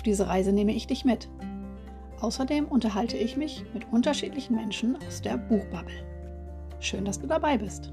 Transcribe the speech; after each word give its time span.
Auf 0.00 0.04
diese 0.04 0.28
Reise 0.28 0.50
nehme 0.50 0.72
ich 0.72 0.86
dich 0.86 1.04
mit. 1.04 1.28
Außerdem 2.20 2.64
unterhalte 2.64 3.18
ich 3.18 3.36
mich 3.36 3.66
mit 3.74 3.92
unterschiedlichen 3.92 4.56
Menschen 4.56 4.96
aus 5.06 5.20
der 5.20 5.36
Buchbubble. 5.36 5.92
Schön, 6.80 7.04
dass 7.04 7.20
du 7.20 7.26
dabei 7.26 7.58
bist. 7.58 7.92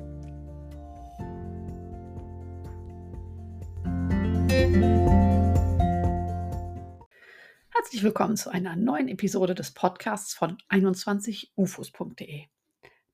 Herzlich 7.75 8.01
willkommen 8.01 8.37
zu 8.37 8.51
einer 8.53 8.77
neuen 8.77 9.09
Episode 9.09 9.53
des 9.53 9.71
Podcasts 9.71 10.33
von 10.33 10.57
21ufos.de. 10.69 12.45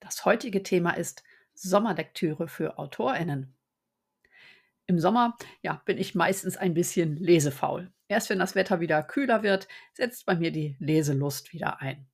Das 0.01 0.23
heutige 0.23 0.61
Thema 0.61 0.91
ist 0.91 1.23
Sommerlektüre 1.55 2.47
für 2.47 2.77
AutorInnen. 2.77 3.55
Im 4.85 4.99
Sommer 4.99 5.35
ja, 5.63 5.81
bin 5.83 5.97
ich 5.97 6.13
meistens 6.13 6.57
ein 6.57 6.75
bisschen 6.75 7.17
lesefaul. 7.17 7.91
Erst 8.13 8.29
wenn 8.29 8.37
das 8.37 8.53
Wetter 8.53 8.79
wieder 8.79 9.01
kühler 9.01 9.41
wird, 9.41 9.67
setzt 9.91 10.27
bei 10.27 10.35
mir 10.35 10.51
die 10.51 10.75
Leselust 10.77 11.51
wieder 11.51 11.81
ein. 11.81 12.07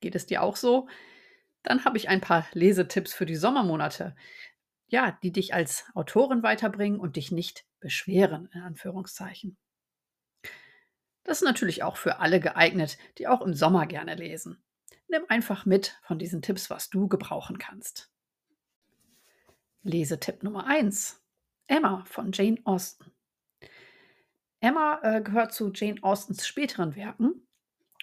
Geht 0.00 0.14
es 0.14 0.26
dir 0.26 0.42
auch 0.42 0.54
so? 0.54 0.86
Dann 1.62 1.86
habe 1.86 1.96
ich 1.96 2.10
ein 2.10 2.20
paar 2.20 2.46
Lesetipps 2.52 3.14
für 3.14 3.24
die 3.24 3.34
Sommermonate. 3.34 4.14
Ja, 4.86 5.18
die 5.22 5.32
dich 5.32 5.54
als 5.54 5.86
Autorin 5.94 6.42
weiterbringen 6.42 7.00
und 7.00 7.16
dich 7.16 7.32
nicht 7.32 7.64
beschweren, 7.80 8.50
in 8.52 8.60
Anführungszeichen. 8.60 9.56
Das 11.24 11.38
ist 11.38 11.44
natürlich 11.44 11.82
auch 11.82 11.96
für 11.96 12.18
alle 12.18 12.38
geeignet, 12.38 12.98
die 13.16 13.28
auch 13.28 13.40
im 13.40 13.54
Sommer 13.54 13.86
gerne 13.86 14.14
lesen. 14.14 14.62
Nimm 15.08 15.22
einfach 15.28 15.64
mit 15.64 15.98
von 16.02 16.18
diesen 16.18 16.42
Tipps, 16.42 16.68
was 16.68 16.90
du 16.90 17.08
gebrauchen 17.08 17.56
kannst. 17.56 18.12
Lesetipp 19.82 20.42
Nummer 20.42 20.66
1. 20.66 21.22
Emma 21.66 22.04
von 22.04 22.30
Jane 22.30 22.60
Austen. 22.64 23.10
Emma 24.60 25.00
äh, 25.02 25.20
gehört 25.22 25.52
zu 25.52 25.70
Jane 25.72 26.02
Austens 26.02 26.46
späteren 26.46 26.96
Werken. 26.96 27.46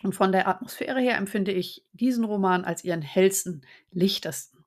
Und 0.04 0.14
von 0.14 0.32
der 0.32 0.48
Atmosphäre 0.48 1.00
her 1.00 1.18
empfinde 1.18 1.52
ich 1.52 1.86
diesen 1.94 2.26
Roman 2.26 2.66
als 2.66 2.84
ihren 2.84 3.02
hellsten, 3.02 3.66
lichtesten. 3.92 4.64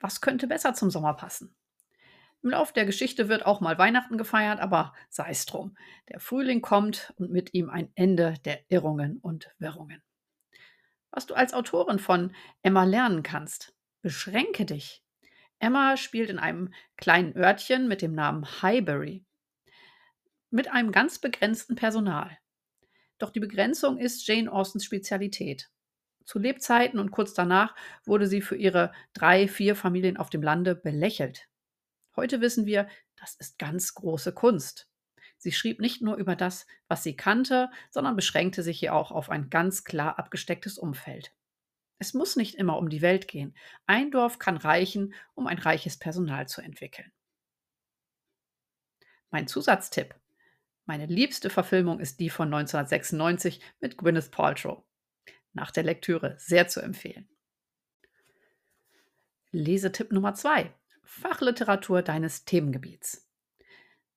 Was 0.00 0.20
könnte 0.20 0.46
besser 0.46 0.72
zum 0.74 0.90
Sommer 0.90 1.14
passen? 1.14 1.54
Im 2.42 2.50
Lauf 2.50 2.72
der 2.72 2.86
Geschichte 2.86 3.28
wird 3.28 3.44
auch 3.44 3.60
mal 3.60 3.76
Weihnachten 3.76 4.16
gefeiert, 4.16 4.60
aber 4.60 4.94
sei 5.08 5.30
es 5.30 5.46
drum. 5.46 5.76
Der 6.08 6.20
Frühling 6.20 6.62
kommt 6.62 7.12
und 7.16 7.30
mit 7.30 7.54
ihm 7.54 7.70
ein 7.70 7.90
Ende 7.96 8.34
der 8.44 8.70
Irrungen 8.70 9.18
und 9.18 9.50
Wirrungen. 9.58 10.00
Was 11.10 11.26
du 11.26 11.34
als 11.34 11.54
Autorin 11.54 11.98
von 11.98 12.34
Emma 12.62 12.84
lernen 12.84 13.22
kannst, 13.22 13.74
beschränke 14.00 14.64
dich. 14.64 15.02
Emma 15.58 15.96
spielt 15.96 16.30
in 16.30 16.38
einem 16.38 16.72
kleinen 16.96 17.36
Örtchen 17.36 17.88
mit 17.88 18.00
dem 18.00 18.14
Namen 18.14 18.46
Highbury 18.62 19.25
mit 20.50 20.68
einem 20.70 20.92
ganz 20.92 21.18
begrenzten 21.18 21.74
Personal. 21.74 22.38
Doch 23.18 23.30
die 23.30 23.40
Begrenzung 23.40 23.98
ist 23.98 24.26
Jane 24.26 24.50
Austens 24.50 24.84
Spezialität. 24.84 25.70
Zu 26.24 26.38
Lebzeiten 26.38 26.98
und 26.98 27.10
kurz 27.10 27.34
danach 27.34 27.74
wurde 28.04 28.26
sie 28.26 28.42
für 28.42 28.56
ihre 28.56 28.92
drei, 29.12 29.48
vier 29.48 29.76
Familien 29.76 30.16
auf 30.16 30.28
dem 30.28 30.42
Lande 30.42 30.74
belächelt. 30.74 31.48
Heute 32.16 32.40
wissen 32.40 32.66
wir, 32.66 32.88
das 33.16 33.34
ist 33.34 33.58
ganz 33.58 33.94
große 33.94 34.32
Kunst. 34.32 34.88
Sie 35.38 35.52
schrieb 35.52 35.80
nicht 35.80 36.02
nur 36.02 36.16
über 36.16 36.34
das, 36.34 36.66
was 36.88 37.02
sie 37.02 37.16
kannte, 37.16 37.70
sondern 37.90 38.16
beschränkte 38.16 38.62
sich 38.62 38.78
hier 38.78 38.94
auch 38.94 39.12
auf 39.12 39.30
ein 39.30 39.50
ganz 39.50 39.84
klar 39.84 40.18
abgestecktes 40.18 40.78
Umfeld. 40.78 41.32
Es 41.98 42.14
muss 42.14 42.36
nicht 42.36 42.56
immer 42.56 42.76
um 42.76 42.88
die 42.88 43.02
Welt 43.02 43.28
gehen. 43.28 43.56
Ein 43.86 44.10
Dorf 44.10 44.38
kann 44.38 44.56
reichen, 44.56 45.14
um 45.34 45.46
ein 45.46 45.58
reiches 45.58 45.98
Personal 45.98 46.48
zu 46.48 46.60
entwickeln. 46.60 47.10
Mein 49.30 49.46
Zusatztipp. 49.46 50.14
Meine 50.86 51.06
liebste 51.06 51.50
Verfilmung 51.50 51.98
ist 51.98 52.20
die 52.20 52.30
von 52.30 52.46
1996 52.46 53.60
mit 53.80 53.98
Gwyneth 53.98 54.30
Paltrow. 54.30 54.84
Nach 55.52 55.72
der 55.72 55.82
Lektüre 55.82 56.36
sehr 56.38 56.68
zu 56.68 56.80
empfehlen. 56.80 57.28
Lesetipp 59.50 60.12
Nummer 60.12 60.34
2. 60.34 60.72
Fachliteratur 61.02 62.02
deines 62.02 62.44
Themengebiets. 62.44 63.28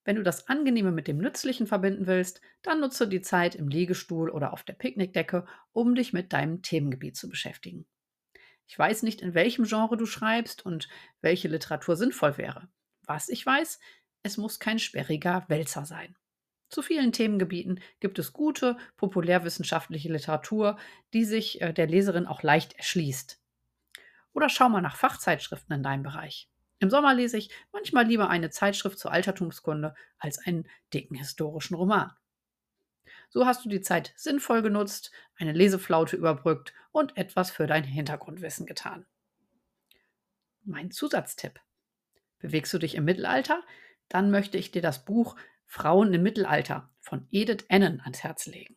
Wenn 0.04 0.14
du 0.14 0.22
das 0.22 0.48
Angenehme 0.48 0.92
mit 0.92 1.08
dem 1.08 1.18
Nützlichen 1.18 1.66
verbinden 1.66 2.06
willst, 2.06 2.40
dann 2.62 2.80
nutze 2.80 3.08
die 3.08 3.20
Zeit 3.20 3.56
im 3.56 3.68
Liegestuhl 3.68 4.30
oder 4.30 4.52
auf 4.52 4.62
der 4.62 4.74
Picknickdecke, 4.74 5.46
um 5.72 5.96
dich 5.96 6.12
mit 6.12 6.32
deinem 6.32 6.62
Themengebiet 6.62 7.16
zu 7.16 7.28
beschäftigen. 7.28 7.84
Ich 8.68 8.78
weiß 8.78 9.02
nicht, 9.02 9.22
in 9.22 9.34
welchem 9.34 9.64
Genre 9.64 9.96
du 9.96 10.06
schreibst 10.06 10.64
und 10.64 10.88
welche 11.20 11.48
Literatur 11.48 11.96
sinnvoll 11.96 12.38
wäre. 12.38 12.68
Was 13.02 13.28
ich 13.28 13.44
weiß, 13.44 13.80
es 14.22 14.36
muss 14.36 14.60
kein 14.60 14.78
sperriger 14.78 15.44
Wälzer 15.48 15.84
sein. 15.84 16.16
Zu 16.70 16.82
vielen 16.82 17.10
Themengebieten 17.10 17.80
gibt 17.98 18.18
es 18.20 18.32
gute, 18.32 18.76
populärwissenschaftliche 18.96 20.10
Literatur, 20.10 20.78
die 21.12 21.24
sich 21.24 21.60
äh, 21.60 21.72
der 21.72 21.88
Leserin 21.88 22.26
auch 22.26 22.42
leicht 22.44 22.74
erschließt. 22.74 23.40
Oder 24.32 24.48
schau 24.48 24.68
mal 24.68 24.80
nach 24.80 24.96
Fachzeitschriften 24.96 25.74
in 25.74 25.82
deinem 25.82 26.04
Bereich. 26.04 26.48
Im 26.78 26.88
Sommer 26.88 27.12
lese 27.12 27.36
ich 27.36 27.50
manchmal 27.72 28.06
lieber 28.06 28.30
eine 28.30 28.50
Zeitschrift 28.50 28.98
zur 28.98 29.10
Altertumskunde 29.10 29.94
als 30.18 30.38
einen 30.38 30.66
dicken 30.94 31.16
historischen 31.16 31.74
Roman. 31.74 32.12
So 33.28 33.46
hast 33.46 33.64
du 33.64 33.68
die 33.68 33.80
Zeit 33.80 34.12
sinnvoll 34.16 34.62
genutzt, 34.62 35.10
eine 35.36 35.52
Leseflaute 35.52 36.16
überbrückt 36.16 36.72
und 36.92 37.16
etwas 37.16 37.50
für 37.50 37.66
dein 37.66 37.84
Hintergrundwissen 37.84 38.64
getan. 38.64 39.06
Mein 40.62 40.92
Zusatztipp. 40.92 41.60
Bewegst 42.38 42.72
du 42.72 42.78
dich 42.78 42.94
im 42.94 43.04
Mittelalter? 43.04 43.62
Dann 44.08 44.30
möchte 44.30 44.56
ich 44.56 44.70
dir 44.70 44.82
das 44.82 45.04
Buch 45.04 45.36
Frauen 45.72 46.12
im 46.12 46.24
Mittelalter 46.24 46.90
von 46.98 47.28
Edith 47.30 47.64
Annen 47.68 48.00
ans 48.00 48.24
Herz 48.24 48.46
legen. 48.46 48.74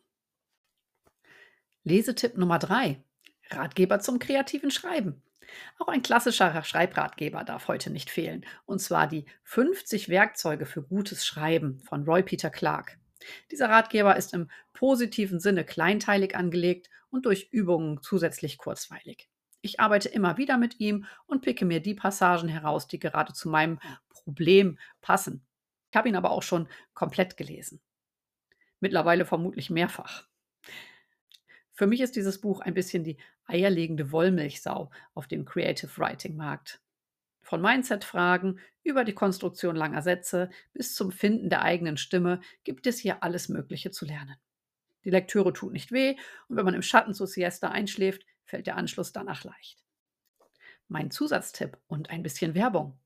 Lesetipp 1.82 2.38
Nummer 2.38 2.60
3. 2.60 3.02
Ratgeber 3.50 3.98
zum 3.98 4.20
kreativen 4.20 4.70
Schreiben. 4.70 5.20
Auch 5.80 5.88
ein 5.88 6.02
klassischer 6.02 6.62
Schreibratgeber 6.62 7.42
darf 7.42 7.66
heute 7.66 7.90
nicht 7.90 8.10
fehlen, 8.10 8.46
und 8.64 8.78
zwar 8.78 9.08
die 9.08 9.26
50 9.42 10.08
Werkzeuge 10.08 10.66
für 10.66 10.84
gutes 10.84 11.26
Schreiben 11.26 11.80
von 11.80 12.04
Roy 12.04 12.22
Peter 12.22 12.48
Clark. 12.48 12.96
Dieser 13.50 13.68
Ratgeber 13.68 14.14
ist 14.14 14.32
im 14.32 14.48
positiven 14.72 15.40
Sinne 15.40 15.64
kleinteilig 15.64 16.36
angelegt 16.36 16.90
und 17.10 17.26
durch 17.26 17.48
Übungen 17.50 18.02
zusätzlich 18.02 18.56
kurzweilig. 18.56 19.28
Ich 19.62 19.80
arbeite 19.80 20.10
immer 20.10 20.36
wieder 20.36 20.58
mit 20.58 20.78
ihm 20.78 21.06
und 21.26 21.42
picke 21.42 21.64
mir 21.64 21.80
die 21.80 21.94
Passagen 21.94 22.48
heraus, 22.48 22.86
die 22.86 23.00
gerade 23.00 23.32
zu 23.32 23.48
meinem 23.48 23.80
Problem 24.10 24.78
passen. 25.00 25.44
Ich 25.94 25.96
habe 25.96 26.08
ihn 26.08 26.16
aber 26.16 26.32
auch 26.32 26.42
schon 26.42 26.66
komplett 26.92 27.36
gelesen. 27.36 27.80
Mittlerweile 28.80 29.24
vermutlich 29.24 29.70
mehrfach. 29.70 30.26
Für 31.70 31.86
mich 31.86 32.00
ist 32.00 32.16
dieses 32.16 32.40
Buch 32.40 32.58
ein 32.58 32.74
bisschen 32.74 33.04
die 33.04 33.16
eierlegende 33.44 34.10
Wollmilchsau 34.10 34.90
auf 35.14 35.28
dem 35.28 35.44
Creative 35.44 35.96
Writing 35.96 36.34
Markt. 36.34 36.82
Von 37.42 37.62
Mindset-Fragen 37.62 38.58
über 38.82 39.04
die 39.04 39.14
Konstruktion 39.14 39.76
langer 39.76 40.02
Sätze 40.02 40.50
bis 40.72 40.96
zum 40.96 41.12
Finden 41.12 41.48
der 41.48 41.62
eigenen 41.62 41.96
Stimme 41.96 42.40
gibt 42.64 42.88
es 42.88 42.98
hier 42.98 43.22
alles 43.22 43.48
Mögliche 43.48 43.92
zu 43.92 44.04
lernen. 44.04 44.34
Die 45.04 45.10
Lektüre 45.10 45.52
tut 45.52 45.72
nicht 45.72 45.92
weh 45.92 46.16
und 46.48 46.56
wenn 46.56 46.64
man 46.64 46.74
im 46.74 46.82
Schatten 46.82 47.14
zur 47.14 47.28
Siesta 47.28 47.68
einschläft, 47.68 48.26
fällt 48.42 48.66
der 48.66 48.76
Anschluss 48.76 49.12
danach 49.12 49.44
leicht. 49.44 49.84
Mein 50.88 51.12
Zusatztipp 51.12 51.78
und 51.86 52.10
ein 52.10 52.24
bisschen 52.24 52.56
Werbung. 52.56 52.98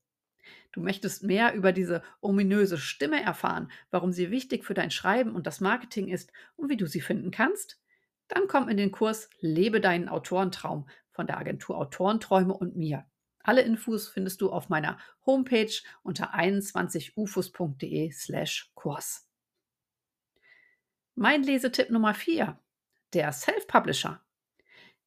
Du 0.71 0.81
möchtest 0.81 1.23
mehr 1.23 1.53
über 1.53 1.71
diese 1.71 2.03
ominöse 2.21 2.77
Stimme 2.77 3.21
erfahren, 3.21 3.71
warum 3.91 4.11
sie 4.11 4.31
wichtig 4.31 4.63
für 4.65 4.73
dein 4.73 4.91
Schreiben 4.91 5.35
und 5.35 5.47
das 5.47 5.61
Marketing 5.61 6.07
ist 6.07 6.31
und 6.55 6.69
wie 6.69 6.77
du 6.77 6.85
sie 6.85 7.01
finden 7.01 7.31
kannst? 7.31 7.79
Dann 8.27 8.47
komm 8.47 8.69
in 8.69 8.77
den 8.77 8.91
Kurs 8.91 9.29
Lebe 9.39 9.81
deinen 9.81 10.07
Autorentraum 10.07 10.87
von 11.11 11.27
der 11.27 11.37
Agentur 11.37 11.77
Autorenträume 11.77 12.53
und 12.53 12.75
mir. 12.75 13.05
Alle 13.39 13.61
Infos 13.61 14.07
findest 14.07 14.41
du 14.41 14.51
auf 14.51 14.69
meiner 14.69 14.99
Homepage 15.25 15.73
unter 16.03 16.35
21ufus.de 16.35 18.11
slash 18.11 18.71
Kurs. 18.75 19.27
Mein 21.15 21.43
Lesetipp 21.43 21.89
Nummer 21.89 22.13
4, 22.13 22.59
der 23.13 23.31
Self-Publisher. 23.31 24.21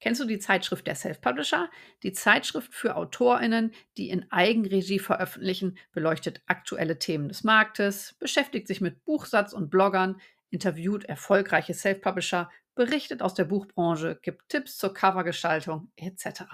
Kennst 0.03 0.21
du 0.21 0.25
die 0.25 0.41
Zeitschrift 0.41 0.89
der 0.89 0.97
Self-Publisher? 0.97 1.71
Die 2.03 2.13
Zeitschrift 2.13 2.75
für 2.75 2.97
AutorInnen, 2.97 3.73
die 3.97 4.11
in 4.11 4.29
Eigenregie 4.33 4.99
veröffentlichen, 4.99 5.79
beleuchtet 5.93 6.43
aktuelle 6.47 6.99
Themen 6.99 7.29
des 7.29 7.45
Marktes, 7.45 8.17
beschäftigt 8.19 8.67
sich 8.67 8.81
mit 8.81 9.05
Buchsatz 9.05 9.53
und 9.53 9.71
Bloggern, 9.71 10.21
interviewt 10.51 11.05
erfolgreiche 11.05 11.73
Self-Publisher, 11.73 12.51
berichtet 12.75 13.23
aus 13.23 13.35
der 13.35 13.45
Buchbranche, 13.45 14.19
gibt 14.21 14.49
Tipps 14.49 14.77
zur 14.77 14.93
Covergestaltung 14.93 15.93
etc. 15.95 16.47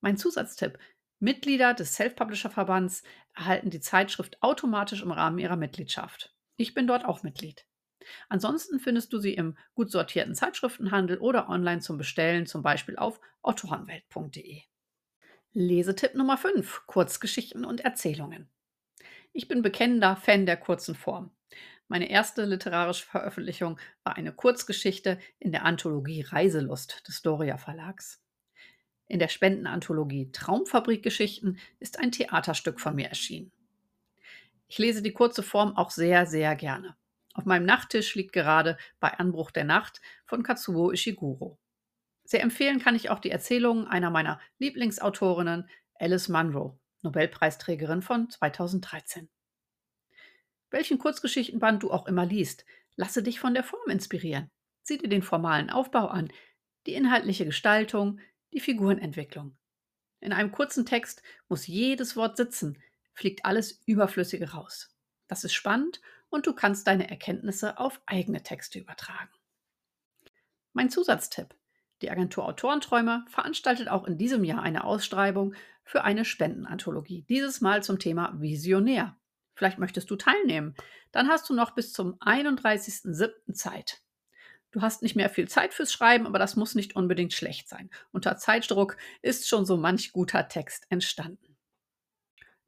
Mein 0.00 0.16
Zusatztipp. 0.16 0.78
Mitglieder 1.18 1.74
des 1.74 1.92
Self-Publisher-Verbands 1.96 3.02
erhalten 3.34 3.68
die 3.68 3.80
Zeitschrift 3.80 4.42
automatisch 4.42 5.02
im 5.02 5.12
Rahmen 5.12 5.38
ihrer 5.38 5.56
Mitgliedschaft. 5.56 6.34
Ich 6.56 6.72
bin 6.72 6.86
dort 6.86 7.04
auch 7.04 7.22
Mitglied. 7.22 7.66
Ansonsten 8.28 8.80
findest 8.80 9.12
du 9.12 9.18
sie 9.18 9.34
im 9.34 9.56
gut 9.74 9.90
sortierten 9.90 10.34
Zeitschriftenhandel 10.34 11.18
oder 11.18 11.48
online 11.48 11.80
zum 11.80 11.98
Bestellen, 11.98 12.46
zum 12.46 12.62
Beispiel 12.62 12.96
auf 12.96 13.20
autorenwelt.de. 13.42 14.62
Lesetipp 15.52 16.14
Nummer 16.14 16.36
5: 16.38 16.82
Kurzgeschichten 16.86 17.64
und 17.64 17.80
Erzählungen. 17.80 18.48
Ich 19.32 19.48
bin 19.48 19.62
bekennender 19.62 20.16
Fan 20.16 20.46
der 20.46 20.56
kurzen 20.56 20.94
Form. 20.94 21.30
Meine 21.88 22.08
erste 22.08 22.44
literarische 22.44 23.04
Veröffentlichung 23.04 23.78
war 24.04 24.16
eine 24.16 24.32
Kurzgeschichte 24.32 25.18
in 25.40 25.50
der 25.50 25.64
Anthologie 25.64 26.22
Reiselust 26.22 27.08
des 27.08 27.22
Doria 27.22 27.56
Verlags. 27.56 28.22
In 29.08 29.18
der 29.18 29.26
Spendenanthologie 29.26 30.30
Traumfabrikgeschichten 30.30 31.58
ist 31.80 31.98
ein 31.98 32.12
Theaterstück 32.12 32.80
von 32.80 32.94
mir 32.94 33.08
erschienen. 33.08 33.50
Ich 34.68 34.78
lese 34.78 35.02
die 35.02 35.12
kurze 35.12 35.42
Form 35.42 35.76
auch 35.76 35.90
sehr, 35.90 36.26
sehr 36.26 36.54
gerne. 36.54 36.96
Auf 37.40 37.46
meinem 37.46 37.64
Nachttisch 37.64 38.16
liegt 38.16 38.34
gerade 38.34 38.76
bei 39.00 39.14
Anbruch 39.14 39.50
der 39.50 39.64
Nacht 39.64 40.02
von 40.26 40.42
Katsuo 40.42 40.92
Ishiguro. 40.92 41.58
Sehr 42.22 42.42
empfehlen 42.42 42.80
kann 42.80 42.94
ich 42.94 43.08
auch 43.08 43.18
die 43.18 43.30
Erzählungen 43.30 43.86
einer 43.86 44.10
meiner 44.10 44.38
Lieblingsautorinnen, 44.58 45.66
Alice 45.94 46.28
Munro, 46.28 46.78
Nobelpreisträgerin 47.00 48.02
von 48.02 48.28
2013. 48.28 49.30
Welchen 50.68 50.98
Kurzgeschichtenband 50.98 51.82
du 51.82 51.90
auch 51.90 52.06
immer 52.06 52.26
liest, 52.26 52.66
lasse 52.94 53.22
dich 53.22 53.40
von 53.40 53.54
der 53.54 53.64
Form 53.64 53.88
inspirieren. 53.88 54.50
Sieh 54.82 54.98
dir 54.98 55.08
den 55.08 55.22
formalen 55.22 55.70
Aufbau 55.70 56.08
an, 56.08 56.30
die 56.86 56.92
inhaltliche 56.92 57.46
Gestaltung, 57.46 58.20
die 58.52 58.60
Figurenentwicklung. 58.60 59.56
In 60.20 60.34
einem 60.34 60.52
kurzen 60.52 60.84
Text 60.84 61.22
muss 61.48 61.66
jedes 61.66 62.16
Wort 62.16 62.36
sitzen, 62.36 62.76
fliegt 63.14 63.46
alles 63.46 63.80
Überflüssige 63.86 64.50
raus. 64.50 64.94
Das 65.26 65.42
ist 65.42 65.54
spannend 65.54 66.02
und 66.30 66.46
du 66.46 66.54
kannst 66.54 66.86
deine 66.86 67.10
Erkenntnisse 67.10 67.78
auf 67.78 68.00
eigene 68.06 68.42
Texte 68.42 68.78
übertragen. 68.78 69.30
Mein 70.72 70.90
Zusatztipp. 70.90 71.54
Die 72.02 72.10
Agentur 72.10 72.46
Autorenträume 72.46 73.26
veranstaltet 73.28 73.88
auch 73.88 74.06
in 74.06 74.16
diesem 74.16 74.42
Jahr 74.44 74.62
eine 74.62 74.84
Ausschreibung 74.84 75.54
für 75.84 76.02
eine 76.04 76.24
Spendenanthologie, 76.24 77.26
dieses 77.28 77.60
Mal 77.60 77.82
zum 77.82 77.98
Thema 77.98 78.32
Visionär. 78.40 79.16
Vielleicht 79.54 79.78
möchtest 79.78 80.10
du 80.10 80.16
teilnehmen. 80.16 80.74
Dann 81.12 81.28
hast 81.28 81.50
du 81.50 81.54
noch 81.54 81.72
bis 81.72 81.92
zum 81.92 82.14
31.07. 82.20 83.52
Zeit. 83.52 84.00
Du 84.70 84.80
hast 84.80 85.02
nicht 85.02 85.16
mehr 85.16 85.28
viel 85.28 85.48
Zeit 85.48 85.74
fürs 85.74 85.92
Schreiben, 85.92 86.26
aber 86.26 86.38
das 86.38 86.56
muss 86.56 86.74
nicht 86.74 86.94
unbedingt 86.94 87.32
schlecht 87.32 87.68
sein. 87.68 87.90
Unter 88.12 88.36
Zeitdruck 88.36 88.96
ist 89.20 89.48
schon 89.48 89.66
so 89.66 89.76
manch 89.76 90.12
guter 90.12 90.48
Text 90.48 90.86
entstanden. 90.88 91.49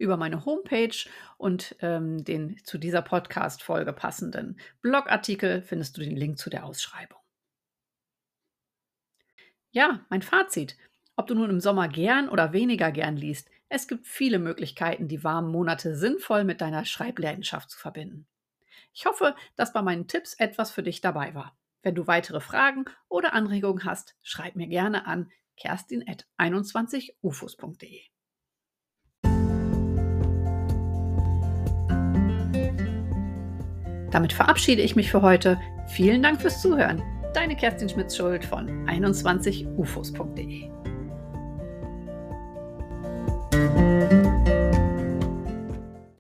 Über 0.03 0.17
meine 0.17 0.45
Homepage 0.45 0.97
und 1.39 1.77
ähm, 1.79 2.25
den 2.25 2.59
zu 2.65 2.77
dieser 2.77 3.03
Podcast-Folge 3.03 3.93
passenden 3.93 4.59
Blogartikel 4.81 5.63
findest 5.63 5.97
du 5.97 6.01
den 6.01 6.17
Link 6.17 6.39
zu 6.39 6.51
der 6.51 6.65
Ausschreibung. 6.65 7.21
Ja, 9.71 10.05
mein 10.09 10.23
Fazit. 10.23 10.77
Ob 11.15 11.29
du 11.29 11.37
nun 11.37 11.51
im 11.51 11.61
Sommer 11.61 11.87
gern 11.87 12.29
oder 12.29 12.53
weniger 12.53 12.91
gern 12.91 13.17
liest, 13.17 13.49
es 13.69 13.87
gibt 13.87 14.09
viele 14.09 14.41
Möglichkeiten, 14.41 15.07
die 15.07 15.23
warmen 15.23 15.53
Monate 15.53 15.95
sinnvoll 15.95 16.43
mit 16.43 16.61
deiner 16.61 16.85
Schreibleidenschaft 16.85 17.71
zu 17.71 17.79
verbinden. 17.79 18.27
Ich 18.93 19.07
hoffe, 19.07 19.37
dass 19.55 19.73
bei 19.73 19.83
meinen 19.83 20.09
Tipps 20.09 20.35
etwas 20.35 20.73
für 20.73 20.83
dich 20.83 21.01
dabei 21.01 21.37
war. 21.37 21.57
Wenn 21.83 21.95
du 21.95 22.09
weitere 22.09 22.41
Fragen 22.41 22.87
oder 23.09 23.35
Anregungen 23.35 23.85
hast, 23.85 24.17
schreib 24.25 24.57
mir 24.57 24.67
gerne 24.67 25.07
an 25.07 25.31
kerstin.21ufos.de. 25.57 28.12
Damit 34.13 34.33
verabschiede 34.33 34.83
ich 34.83 34.95
mich 34.95 35.11
für 35.11 35.23
heute. 35.23 35.59
Vielen 35.89 36.23
Dank 36.23 36.41
fürs 36.41 36.61
Zuhören. 36.63 37.03
Deine 37.35 37.57
Kerstin 37.57 37.89
Schmitz-Schuld 37.89 38.45
von 38.45 38.87
21ufos.de. 38.87 40.82